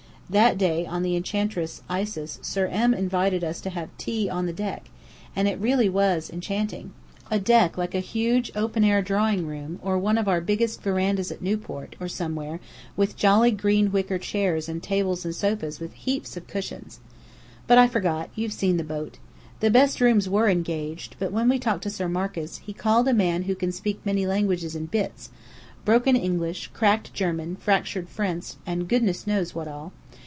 That 0.31 0.57
day 0.57 0.85
on 0.85 1.03
the 1.03 1.17
Enchantress 1.17 1.81
Isis 1.89 2.39
Sir 2.41 2.67
M. 2.67 2.93
invited 2.93 3.43
us 3.43 3.59
to 3.59 3.69
have 3.69 3.89
tea 3.97 4.29
on 4.29 4.45
the 4.45 4.53
deck, 4.53 4.89
and 5.35 5.45
it 5.45 5.59
really 5.59 5.89
was 5.89 6.29
enchanting; 6.29 6.93
a 7.29 7.37
deck 7.37 7.77
like 7.77 7.93
a 7.93 7.99
huge 7.99 8.49
open 8.55 8.85
air 8.85 9.01
drawingroom, 9.03 9.77
or 9.81 9.99
one 9.99 10.17
of 10.17 10.29
our 10.29 10.39
biggest 10.39 10.81
verandas 10.81 11.33
at 11.33 11.41
Newport, 11.41 11.97
or 11.99 12.07
somewhere, 12.07 12.61
with 12.95 13.17
jolly 13.17 13.51
green 13.51 13.91
wicker 13.91 14.17
chairs 14.17 14.69
and 14.69 14.81
tables 14.81 15.25
and 15.25 15.35
sofas 15.35 15.81
with 15.81 15.91
heaps 15.91 16.37
of 16.37 16.47
cushions. 16.47 17.01
But 17.67 17.77
I 17.77 17.87
forgot 17.89 18.29
you've 18.33 18.53
seen 18.53 18.77
the 18.77 18.85
boat. 18.85 19.19
The 19.59 19.69
best 19.69 19.99
rooms 19.99 20.29
were 20.29 20.47
engaged, 20.47 21.17
but 21.19 21.33
when 21.33 21.49
we 21.49 21.59
talked 21.59 21.83
to 21.83 21.89
Sir 21.89 22.07
Marcus, 22.07 22.59
he 22.59 22.71
called 22.71 23.09
a 23.09 23.13
man 23.13 23.41
who 23.43 23.53
can 23.55 23.73
speak 23.73 23.99
many 24.05 24.25
languages 24.25 24.77
in 24.77 24.85
bits 24.85 25.29
broken 25.83 26.15
English, 26.15 26.67
cracked 26.73 27.13
German, 27.13 27.57
fractured 27.57 28.07
French, 28.07 28.53
and 28.65 28.87
goodness 28.87 29.27
knows 29.27 29.53
what 29.53 29.67
all. 29.67 29.91